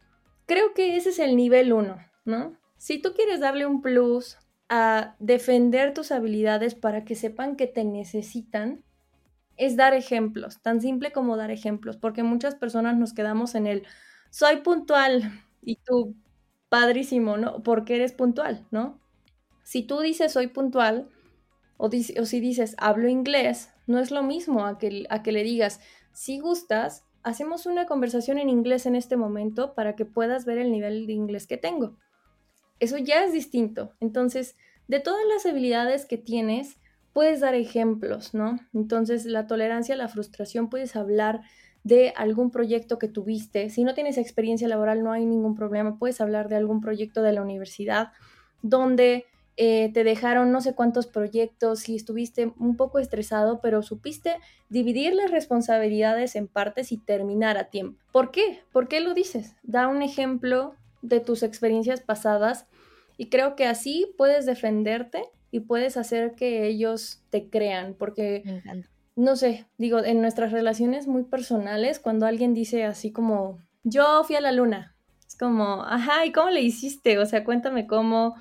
[0.52, 2.58] creo que ese es el nivel uno, ¿no?
[2.76, 4.38] Si tú quieres darle un plus
[4.68, 8.84] a defender tus habilidades para que sepan que te necesitan,
[9.56, 13.88] es dar ejemplos, tan simple como dar ejemplos, porque muchas personas nos quedamos en el
[14.30, 16.18] soy puntual y tú,
[16.68, 17.64] padrísimo, ¿no?
[17.64, 19.00] Porque eres puntual, ¿no?
[19.64, 21.08] Si tú dices soy puntual
[21.78, 25.44] o, o si dices hablo inglés, no es lo mismo a que, a que le
[25.44, 25.80] digas
[26.12, 30.72] si gustas, hacemos una conversación en inglés en este momento para que puedas ver el
[30.72, 31.98] nivel de inglés que tengo.
[32.80, 33.94] Eso ya es distinto.
[34.00, 34.56] Entonces,
[34.88, 36.78] de todas las habilidades que tienes,
[37.14, 38.60] puedes dar ejemplos, ¿no?
[38.74, 41.42] Entonces, la tolerancia la frustración, puedes hablar
[41.84, 43.70] de algún proyecto que tuviste.
[43.70, 45.98] Si no tienes experiencia laboral, no hay ningún problema.
[45.98, 48.10] Puedes hablar de algún proyecto de la universidad
[48.62, 49.26] donde
[49.64, 54.38] eh, te dejaron no sé cuántos proyectos y estuviste un poco estresado, pero supiste
[54.70, 58.00] dividir las responsabilidades en partes y terminar a tiempo.
[58.12, 58.64] ¿Por qué?
[58.72, 59.56] ¿Por qué lo dices?
[59.62, 62.66] Da un ejemplo de tus experiencias pasadas
[63.18, 68.64] y creo que así puedes defenderte y puedes hacer que ellos te crean, porque
[69.16, 74.38] no sé, digo, en nuestras relaciones muy personales, cuando alguien dice así como, yo fui
[74.38, 74.96] a la luna,
[75.28, 77.20] es como, ajá, ¿y cómo le hiciste?
[77.20, 78.38] O sea, cuéntame cómo,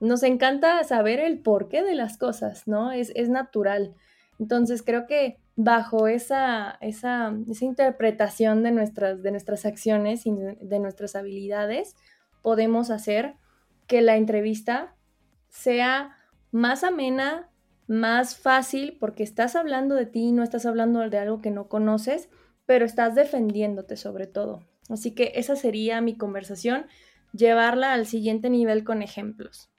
[0.00, 2.90] nos encanta saber el porqué de las cosas, ¿no?
[2.90, 3.94] Es, natural.
[4.38, 11.14] Entonces creo que bajo esa, esa, interpretación de nuestras, de nuestras acciones y de nuestras
[11.14, 11.96] habilidades,
[12.42, 13.34] podemos hacer
[13.86, 14.94] que la entrevista
[15.50, 16.16] sea
[16.50, 17.50] más amena,
[17.86, 22.30] más fácil, porque estás hablando de ti, no estás hablando de algo que no conoces,
[22.64, 24.64] pero estás defendiéndote sobre todo.
[24.88, 26.86] Así que esa sería mi conversación,
[27.32, 29.70] llevarla al siguiente nivel con ejemplos.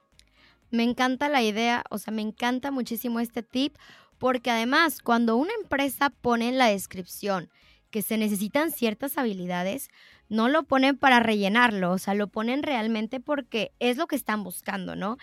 [0.72, 3.76] Me encanta la idea, o sea, me encanta muchísimo este tip,
[4.18, 7.50] porque además cuando una empresa pone en la descripción
[7.90, 9.90] que se necesitan ciertas habilidades,
[10.30, 14.44] no lo ponen para rellenarlo, o sea, lo ponen realmente porque es lo que están
[14.44, 15.18] buscando, ¿no?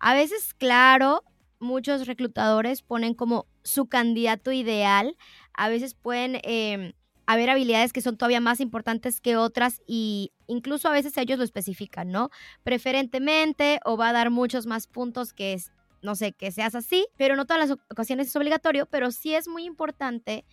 [0.00, 1.24] A veces, claro,
[1.60, 5.16] muchos reclutadores ponen como su candidato ideal
[5.54, 6.94] a veces pueden em,
[7.32, 11.44] haber habilidades que son todavía más importantes que otras y incluso a veces ellos lo
[11.44, 12.30] especifican, ¿no?
[12.64, 15.70] Preferentemente o va a dar muchos más puntos que es,
[16.02, 19.46] no sé, que seas así, pero no todas las ocasiones es obligatorio, pero sí es
[19.46, 20.44] muy importante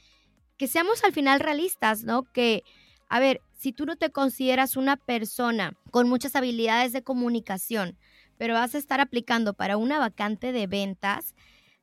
[0.58, 2.24] que seamos al final realistas, ¿no?
[2.32, 2.64] Que,
[3.10, 7.98] a ver, si tú no te consideras una persona con muchas habilidades de comunicación,
[8.38, 11.34] pero vas a estar aplicando para una vacante de ventas,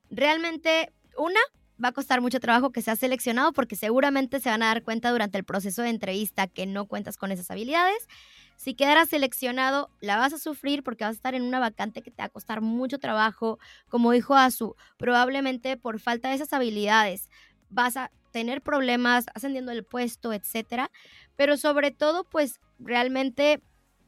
[0.08, 1.40] realmente, una,
[1.82, 5.10] va a costar mucho trabajo que seas seleccionado porque seguramente se van a dar cuenta
[5.10, 8.08] durante el proceso de entrevista que no cuentas con esas habilidades.
[8.56, 12.10] Si quedaras seleccionado, la vas a sufrir porque vas a estar en una vacante que
[12.10, 13.58] te va a costar mucho trabajo.
[13.88, 17.28] Como dijo Azu, probablemente por falta de esas habilidades
[17.70, 20.90] vas a tener problemas ascendiendo el puesto, etcétera.
[21.36, 23.62] Pero sobre todo, pues realmente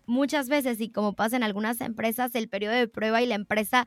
[0.06, 3.86] muchas veces, y como pasa en algunas empresas, el periodo de prueba y la empresa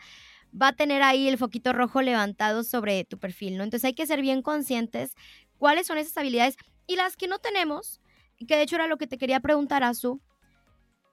[0.60, 3.64] va a tener ahí el foquito rojo levantado sobre tu perfil, ¿no?
[3.64, 5.16] Entonces hay que ser bien conscientes
[5.58, 6.56] cuáles son esas habilidades
[6.88, 8.02] y las que no tenemos,
[8.48, 10.22] que de hecho era lo que te quería preguntar, Azu,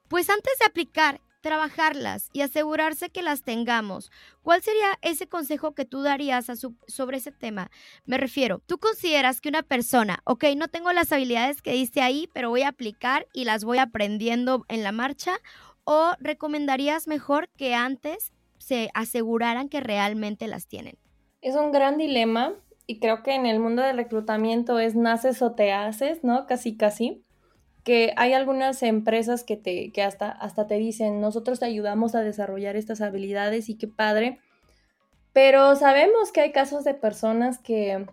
[0.07, 4.11] pues antes de aplicar, trabajarlas y asegurarse que las tengamos.
[4.41, 7.69] ¿Cuál sería ese consejo que tú darías a sobre ese tema?
[8.05, 12.29] Me refiero, tú consideras que una persona, ok, no tengo las habilidades que diste ahí,
[12.33, 15.39] pero voy a aplicar y las voy aprendiendo en la marcha,
[15.83, 20.97] o recomendarías mejor que antes se aseguraran que realmente las tienen?
[21.41, 22.53] Es un gran dilema
[22.85, 26.45] y creo que en el mundo del reclutamiento es naces o te haces, ¿no?
[26.47, 27.23] Casi, casi.
[27.83, 32.21] Que hay algunas empresas que, te, que hasta, hasta te dicen, nosotros te ayudamos a
[32.21, 34.39] desarrollar estas habilidades y qué padre.
[35.33, 38.07] Pero sabemos que hay casos de personas que,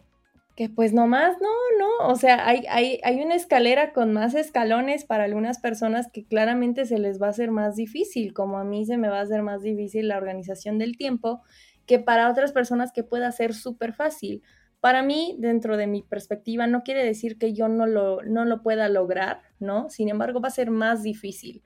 [0.57, 5.05] que pues nomás no, no, o sea, hay, hay, hay, una escalera con más escalones
[5.05, 8.87] para algunas personas que claramente se les va a hacer más difícil, como a mí
[8.87, 11.43] se me va a hacer más difícil la organización del tiempo,
[11.87, 14.43] que para otras personas que pueda ser súper fácil.
[14.81, 18.63] Para mí, dentro de mi perspectiva, no quiere decir que yo no lo, no lo
[18.63, 19.89] pueda lograr, ¿no?
[19.89, 21.63] Sin embargo, va a ser más difícil.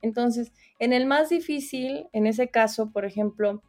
[0.00, 3.62] Entonces, en el más difícil, en ese caso, por ejemplo,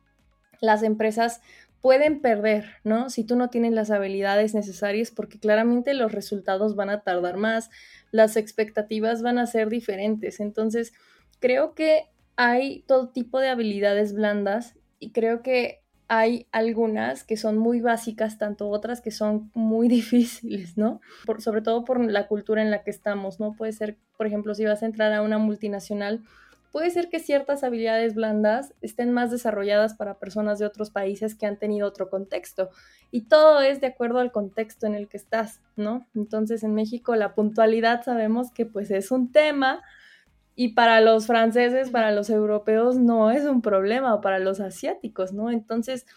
[0.62, 1.42] las empresas
[1.84, 3.10] pueden perder, ¿no?
[3.10, 7.70] Si tú no tienes las habilidades necesarias, porque claramente los resultados van a tardar más,
[8.10, 10.40] las expectativas van a ser diferentes.
[10.40, 10.94] Entonces,
[11.42, 12.06] creo que
[12.38, 18.38] hay todo tipo de habilidades blandas y creo que hay algunas que son muy básicas,
[18.38, 21.02] tanto otras que son muy difíciles, ¿no?
[21.40, 23.58] Sobre todo por la cultura en la que estamos, ¿no?
[23.58, 26.24] Puede ser, por ejemplo, si vas a entrar a una multinacional,
[26.74, 31.46] puede ser que ciertas habilidades blandas estén más desarrolladas para personas de otros países que
[31.46, 32.72] han tenido otro contexto.
[33.12, 36.08] Y todo es de acuerdo al contexto en el que estás, ¿no?
[36.16, 39.84] Entonces en México la puntualidad sabemos que pues es un tema
[40.56, 45.32] y para los franceses, para los europeos no es un problema, o para los asiáticos,
[45.32, 45.52] ¿no?
[45.52, 46.08] Entonces,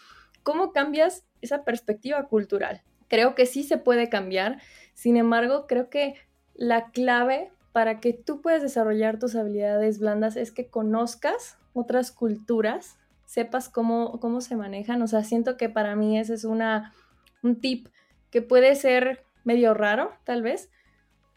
[0.41, 2.81] ¿cómo cambias esa perspectiva cultural?
[3.07, 4.59] Creo que sí se puede cambiar,
[4.95, 6.15] sin embargo, creo que
[6.55, 12.97] la clave para que tú puedas desarrollar tus habilidades blandas es que conozcas otras culturas,
[13.25, 15.01] sepas cómo, cómo se manejan.
[15.01, 16.93] O sea, siento que para mí ese es una,
[17.43, 17.87] un tip
[18.31, 20.69] que puede ser medio raro, tal vez,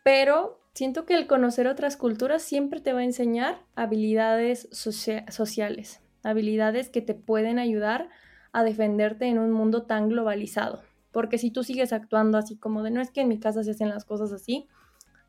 [0.03, 6.89] pero siento que el conocer otras culturas siempre te va a enseñar habilidades sociales, habilidades
[6.89, 8.09] que te pueden ayudar
[8.53, 10.83] a defenderte en un mundo tan globalizado.
[11.13, 13.73] Porque si tú sigues actuando así como de no es que en mi casa se
[13.73, 14.69] hacen las cosas así,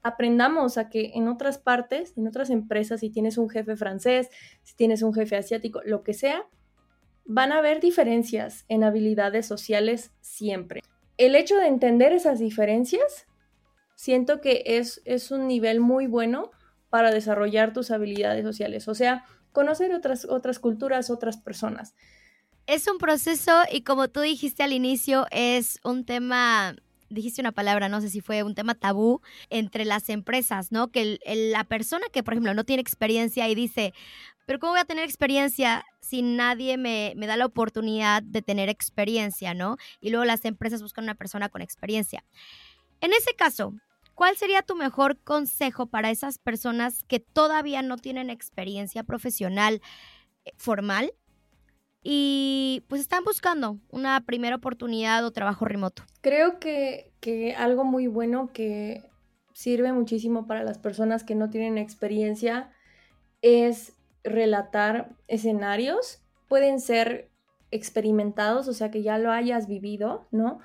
[0.03, 4.29] aprendamos a que en otras partes, en otras empresas, si tienes un jefe francés,
[4.63, 6.45] si tienes un jefe asiático, lo que sea,
[7.25, 10.81] van a haber diferencias en habilidades sociales siempre.
[11.17, 13.27] El hecho de entender esas diferencias,
[13.95, 16.51] siento que es, es un nivel muy bueno
[16.89, 21.95] para desarrollar tus habilidades sociales, o sea, conocer otras, otras culturas, otras personas.
[22.67, 26.75] Es un proceso y como tú dijiste al inicio, es un tema
[27.11, 30.89] dijiste una palabra, no sé si fue un tema tabú entre las empresas, ¿no?
[30.89, 33.93] Que la persona que, por ejemplo, no tiene experiencia y dice,
[34.45, 38.69] pero ¿cómo voy a tener experiencia si nadie me, me da la oportunidad de tener
[38.69, 39.77] experiencia, ¿no?
[39.99, 42.23] Y luego las empresas buscan una persona con experiencia.
[43.01, 43.73] En ese caso,
[44.15, 49.81] ¿cuál sería tu mejor consejo para esas personas que todavía no tienen experiencia profesional
[50.45, 51.13] eh, formal
[52.03, 56.03] y pues están buscando una primera oportunidad o trabajo remoto.
[56.21, 59.03] Creo que, que algo muy bueno que
[59.53, 62.71] sirve muchísimo para las personas que no tienen experiencia
[63.41, 66.21] es relatar escenarios.
[66.47, 67.29] Pueden ser
[67.69, 70.59] experimentados, o sea que ya lo hayas vivido, ¿no?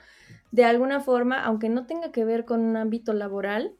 [0.50, 3.76] De alguna forma, aunque no tenga que ver con un ámbito laboral,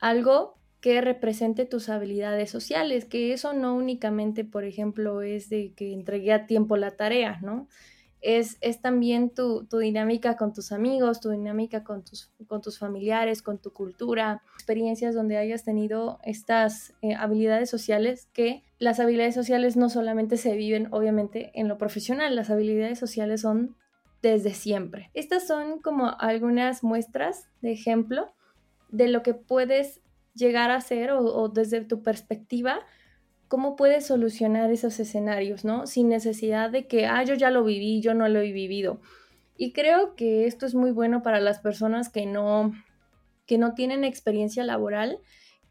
[0.00, 5.92] algo que represente tus habilidades sociales, que eso no únicamente, por ejemplo, es de que
[5.92, 7.66] entregué a tiempo la tarea, ¿no?
[8.26, 13.40] es, es también tu, dinámica con tus amigos, tu dinámica con tus, con tus familiares,
[13.40, 19.76] con tu cultura, experiencias donde hayas tenido estas eh, habilidades sociales que las habilidades sociales
[19.76, 23.76] no solamente se viven obviamente en lo profesional, las habilidades sociales son
[24.22, 25.10] desde siempre.
[25.14, 28.32] Estas son como algunas muestras de ejemplo
[28.88, 30.00] de lo que puedes
[30.36, 32.80] llegar a ser o, desde tu perspectiva,
[33.48, 35.86] cómo puedes solucionar esos escenarios, ¿no?
[35.86, 39.00] Sin necesidad de que, ah, yo ya lo viví, yo no lo he vivido.
[39.56, 42.72] Y creo que esto es muy bueno para las personas que no,
[43.46, 45.18] que no tienen experiencia laboral,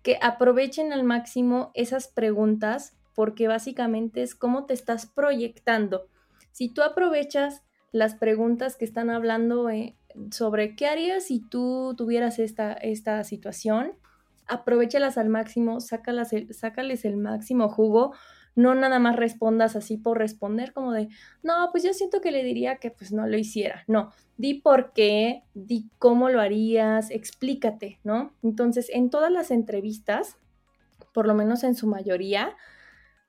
[0.02, 6.08] que aprovechen al máximo esas preguntas, porque básicamente es cómo te estás proyectando.
[6.52, 9.96] Si tú aprovechas las preguntas que están hablando eh,
[10.32, 13.94] sobre qué harías si tú tuvieras esta, esta situación,
[14.48, 18.14] aprovechalas al máximo, sácalas sácales el máximo jugo,
[18.56, 21.10] no nada más respondas así por responder como de,
[21.44, 24.94] no, pues yo siento que le diría que pues no lo hiciera, no, di por
[24.94, 28.34] qué, di cómo lo harías, explícate, ¿no?
[28.44, 30.38] Entonces, en todas las entrevistas,
[31.14, 32.56] por lo menos en su mayoría,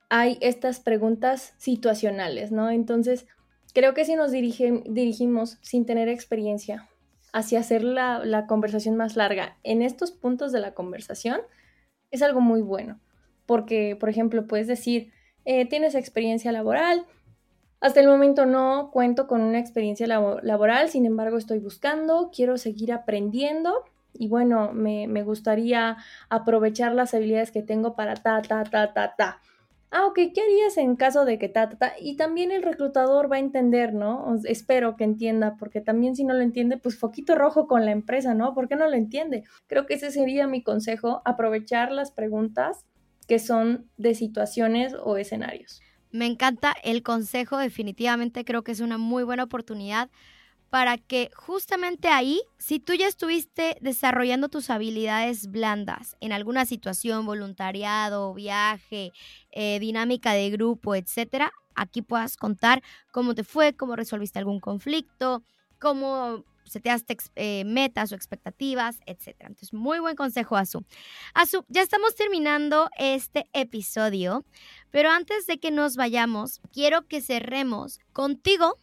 [0.09, 2.71] hay estas preguntas situacionales, ¿no?
[2.71, 3.27] Entonces,
[3.75, 6.89] creo que si nos dirigimos sin tener experiencia
[7.37, 11.43] hacia hacer la, conversación más larga en estos puntos de la conversación
[12.11, 12.99] es algo muy bueno.
[13.45, 15.13] Porque, por ejemplo, puedes decir,
[15.45, 17.05] eh, tienes experiencia laboral,
[17.81, 22.91] hasta el momento no cuento con una experiencia laboral, sin embargo estoy buscando, quiero seguir
[22.91, 25.99] aprendiendo y bueno, me, me gustaría
[26.31, 29.43] aprovechar las habilidades que tengo para ta, ta, ta, ta, ta
[29.91, 31.93] ah, ok, ¿qué harías en caso de que ta, ta, ta?
[32.01, 34.35] Y también el reclutador va a entender, ¿no?
[34.45, 38.35] espero que entienda, porque también si no lo entiende, pues foquito rojo con la empresa,
[38.35, 38.55] ¿no?
[38.55, 39.45] ¿Por qué no lo entiende?
[39.67, 42.85] Creo que ese sería mi consejo, aprovechar las preguntas
[43.27, 45.81] que son de situaciones o escenarios.
[46.11, 50.11] Me encanta el consejo, definitivamente creo que es una muy buena oportunidad
[50.71, 57.27] para que justamente ahí, si tú ya estuviste desarrollando tus habilidades blandas en alguna situación,
[57.27, 59.13] voluntariado, viaje,
[59.53, 65.45] eh, dinámica de grupo, etcétera, aquí puedas contar cómo te fue, cómo resolviste algún conflicto,
[65.79, 69.49] cómo seteaste eh, metas o expectativas, etcétera.
[69.49, 70.85] Entonces, muy buen consejo, Azu.
[71.35, 74.45] Azu, ya estamos terminando este episodio,
[74.91, 78.81] pero antes de que nos vayamos, quiero que cerremos contigo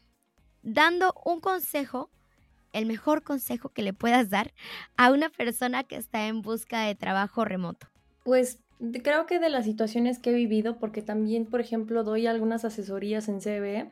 [0.63, 2.09] dando un consejo,
[2.71, 4.53] el mejor consejo que le puedas dar
[4.97, 7.87] a una persona que está en busca de trabajo remoto?
[8.23, 8.59] Pues
[9.03, 13.27] creo que de las situaciones que he vivido, porque también, por ejemplo, doy algunas asesorías
[13.27, 13.91] en CBE,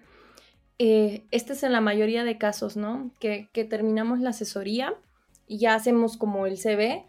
[0.80, 3.12] eh, este es en la mayoría de casos, ¿no?
[3.20, 4.96] Que, terminamos la asesoría
[5.48, 7.06] y ya hacemos como el CV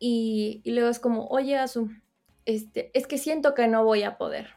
[0.00, 1.90] y, y luego es como, oye, Azu,
[2.46, 4.55] este, es que siento que no voy a poder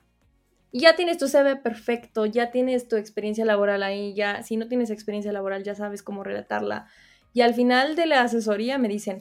[0.72, 4.90] ya tienes tu CV perfecto, ya tienes tu experiencia laboral ahí, ya si no tienes
[4.90, 6.88] experiencia laboral ya sabes cómo relatarla.
[7.34, 9.20] Y al final de la asesoría me dicen,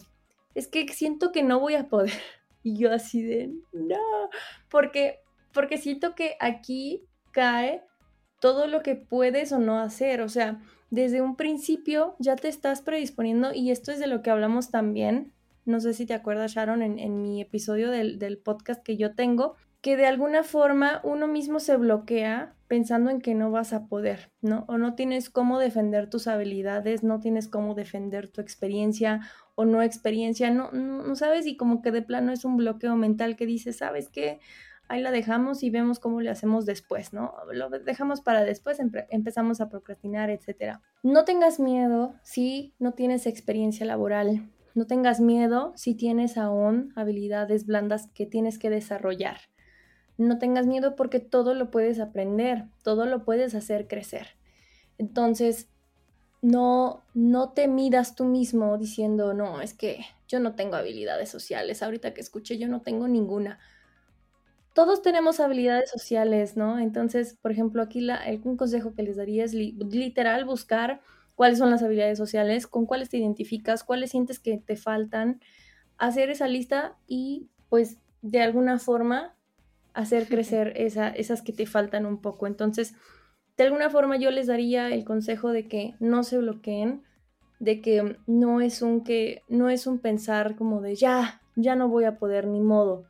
[0.54, 2.12] es que siento que no voy a poder.
[2.64, 4.28] Y yo así de, no,
[4.68, 5.20] porque,
[5.54, 7.84] porque siento que aquí cae
[8.40, 10.20] todo lo que puedes o no hacer.
[10.20, 14.30] O sea, desde un principio ya te estás predisponiendo y esto es de lo que
[14.30, 15.32] hablamos también.
[15.66, 19.14] No sé si te acuerdas, Sharon, en, en mi episodio del, del podcast que yo
[19.14, 23.86] tengo, que de alguna forma uno mismo se bloquea pensando en que no vas a
[23.86, 24.64] poder, ¿no?
[24.68, 29.20] O no tienes cómo defender tus habilidades, no tienes cómo defender tu experiencia
[29.54, 33.36] o no experiencia, no, no, sabes y como que de plano es un bloqueo mental
[33.36, 34.40] que dice, ¿sabes qué?
[34.88, 37.34] Ahí la dejamos y vemos cómo le hacemos después, ¿no?
[37.52, 38.78] Lo dejamos para después,
[39.10, 40.78] empezamos a procrastinar, etc.
[41.02, 47.66] No tengas miedo si no tienes experiencia laboral, no tengas miedo si tienes aún habilidades
[47.66, 49.38] blandas que tienes que desarrollar
[50.18, 54.26] no tengas miedo porque todo lo puedes aprender, todo lo puedes hacer crecer.
[54.98, 55.68] Entonces,
[56.42, 61.83] no, no te midas tú mismo diciendo, no, es que yo no tengo habilidades sociales.
[61.83, 63.61] Ahorita que escuché, yo no tengo ninguna.
[64.74, 66.78] Todos tenemos habilidades sociales, ¿no?
[66.78, 71.00] Entonces, por ejemplo, aquí la, un consejo que les daría es literal buscar
[71.37, 75.40] cuáles son las habilidades sociales, con cuáles te identificas, cuáles sientes que te faltan,
[75.96, 79.37] hacer esa lista y pues de alguna forma
[79.99, 82.46] hacer crecer esa, esas que te faltan un poco.
[82.46, 82.94] Entonces,
[83.57, 87.03] de alguna forma yo les daría el consejo de que no se bloqueen,
[87.59, 91.88] de que no es un que no es un pensar como de ya, ya no
[91.88, 93.07] voy a poder ni modo,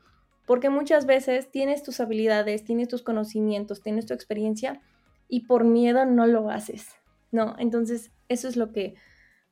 [0.46, 4.80] porque muchas veces tienes tus habilidades, tienes tus conocimientos, tienes tu experiencia
[5.28, 6.86] y por miedo no lo haces.
[7.30, 8.94] No, entonces eso es lo que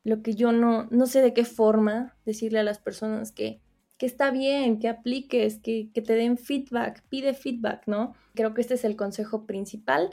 [0.05, 3.61] lo que yo no no sé de qué forma decirle a las personas que
[3.99, 8.15] que está bien, que apliques, que, te den feedback, pide feedback, ¿no?
[8.35, 10.11] Creo que este es el consejo principal.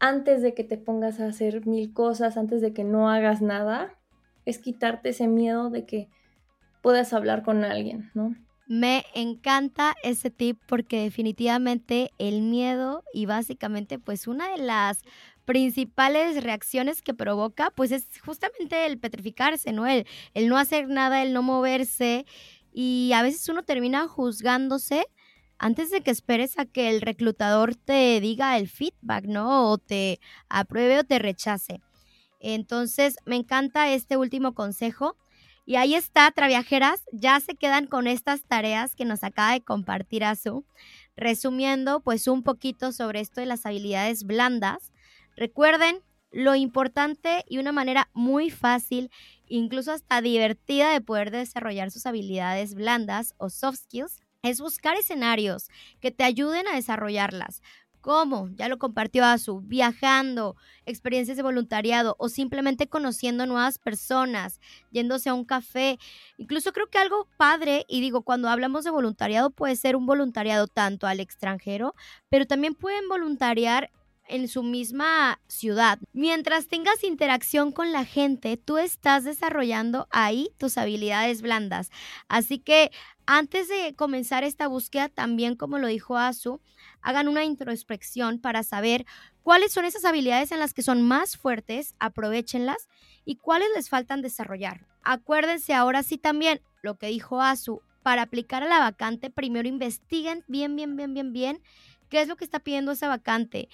[0.00, 3.98] antes de que te pongas a hacer mil cosas, antes de que no hagas nada,
[4.44, 6.08] es quitarte ese miedo de que
[6.82, 8.36] puedas hablar con alguien, ¿no?
[8.68, 15.00] Me encanta ese tip porque definitivamente el miedo y básicamente pues una de las
[15.46, 19.86] principales reacciones que provoca pues es justamente el petrificarse, ¿no?
[19.86, 22.26] El, el no hacer nada, el no moverse
[22.80, 25.04] y a veces uno termina juzgándose
[25.58, 29.68] antes de que esperes a que el reclutador te diga el feedback, ¿no?
[29.68, 31.82] O te apruebe o te rechace.
[32.38, 35.16] Entonces, me encanta este último consejo.
[35.66, 40.22] Y ahí está, Traviajeras, ya se quedan con estas tareas que nos acaba de compartir
[40.22, 40.64] Azu.
[41.16, 44.92] Resumiendo, pues un poquito sobre esto de las habilidades blandas.
[45.34, 45.98] Recuerden,
[46.30, 49.10] lo importante y una manera muy fácil,
[49.46, 55.68] incluso hasta divertida de poder desarrollar sus habilidades blandas o soft skills es buscar escenarios
[56.00, 57.62] que te ayuden a desarrollarlas.
[58.00, 58.48] ¿Cómo?
[58.54, 60.56] Ya lo compartió Azu, viajando,
[60.86, 64.60] experiencias de voluntariado o simplemente conociendo nuevas personas,
[64.92, 65.98] yéndose a un café.
[66.36, 70.68] Incluso creo que algo padre, y digo, cuando hablamos de voluntariado puede ser un voluntariado
[70.68, 71.94] tanto al extranjero,
[72.28, 73.90] pero también pueden voluntariar
[74.28, 75.98] en su misma ciudad.
[76.12, 81.90] Mientras tengas interacción con la gente, tú estás desarrollando ahí tus habilidades blandas.
[82.28, 82.90] Así que
[83.26, 86.60] antes de comenzar esta búsqueda, también como lo dijo Azu,
[87.02, 89.04] hagan una introspección para saber
[89.42, 92.88] cuáles son esas habilidades en las que son más fuertes, aprovechenlas
[93.24, 94.86] y cuáles les faltan desarrollar.
[95.02, 100.44] Acuérdense ahora sí también lo que dijo Azu, para aplicar a la vacante, primero investiguen
[100.46, 101.62] bien, bien, bien, bien, bien
[102.08, 103.68] qué es lo que está pidiendo esa vacante,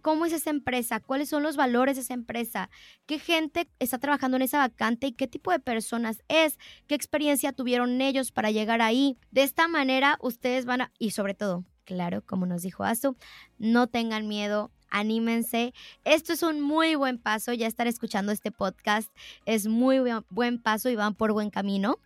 [0.00, 2.70] cómo es esa empresa, cuáles son los valores de esa empresa,
[3.06, 7.52] qué gente está trabajando en esa vacante y qué tipo de personas es, qué experiencia
[7.52, 9.18] tuvieron ellos para llegar ahí.
[9.30, 13.16] De esta manera ustedes van a, y sobre todo, claro, como nos dijo Azu,
[13.58, 15.74] no tengan miedo, anímense.
[16.04, 19.10] Esto es un muy buen paso, ya estar escuchando este podcast
[19.46, 21.98] es muy buen paso y van por buen camino.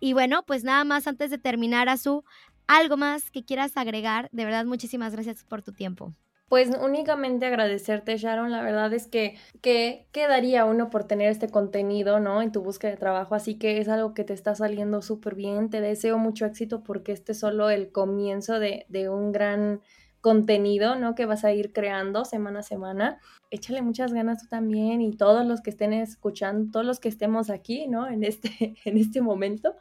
[0.00, 2.24] Y bueno, pues nada más antes de terminar, Azu,
[2.66, 4.28] algo más que quieras agregar.
[4.32, 6.12] De verdad, muchísimas gracias por tu tiempo.
[6.48, 8.50] Pues únicamente agradecerte, Sharon.
[8.50, 12.42] La verdad es que, ¿qué quedaría uno por tener este contenido, ¿no?
[12.42, 13.34] En tu búsqueda de trabajo.
[13.34, 15.70] Así que es algo que te está saliendo súper bien.
[15.70, 19.80] Te deseo mucho éxito porque este es solo el comienzo de, de un gran
[20.20, 21.14] contenido, ¿no?
[21.14, 23.20] Que vas a ir creando semana a semana.
[23.50, 27.50] Échale muchas ganas tú también y todos los que estén escuchando, todos los que estemos
[27.50, 28.08] aquí, ¿no?
[28.08, 29.76] En este, en este momento,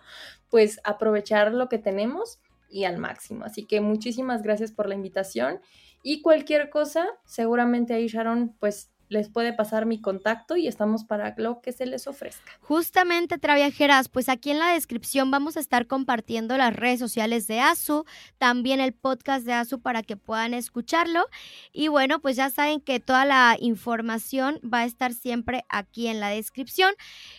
[0.49, 2.39] pues aprovechar lo que tenemos
[2.69, 3.45] y al máximo.
[3.45, 5.61] Así que muchísimas gracias por la invitación
[6.03, 11.35] y cualquier cosa, seguramente ahí Sharon pues les puede pasar mi contacto y estamos para
[11.37, 12.51] lo que se les ofrezca.
[12.61, 17.59] Justamente, Traviajeras, pues aquí en la descripción vamos a estar compartiendo las redes sociales de
[17.59, 18.05] ASU,
[18.39, 21.27] también el podcast de ASU para que puedan escucharlo.
[21.71, 26.19] Y bueno, pues ya saben que toda la información va a estar siempre aquí en
[26.19, 26.93] la descripción.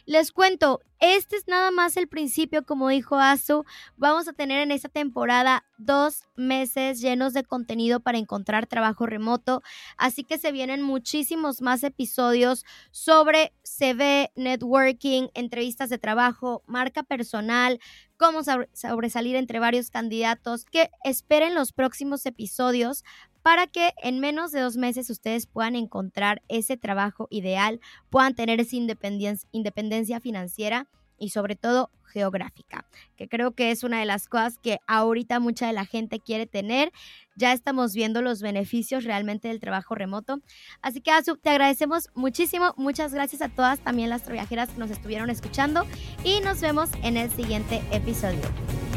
[0.06, 3.64] Les cuento, este es nada más el principio, como dijo Azu.
[3.98, 9.62] Vamos a tener en esta temporada dos meses llenos de contenido para encontrar trabajo remoto.
[9.98, 17.80] Así que se vienen muchísimos más episodios sobre CV, networking, entrevistas de trabajo, marca personal,
[18.16, 18.40] cómo
[18.72, 20.64] sobresalir entre varios candidatos.
[20.64, 23.04] Que esperen los próximos episodios
[23.44, 27.78] para que en menos de dos meses ustedes puedan encontrar ese trabajo ideal,
[28.08, 30.86] puedan tener esa independencia, financiera
[31.18, 32.86] y sobre todo geográfica,
[33.16, 36.46] que creo que es una de las cosas que ahorita mucha de la gente quiere
[36.46, 36.90] tener.
[37.36, 40.40] Ya estamos viendo los beneficios realmente del trabajo remoto.
[40.80, 42.72] Así que, Azu, te agradecemos muchísimo.
[42.78, 45.84] Muchas gracias a todas también las viajeras que nos estuvieron escuchando
[46.24, 48.40] y nos vemos en el siguiente episodio.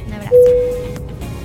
[0.06, 1.37] Un abrazo.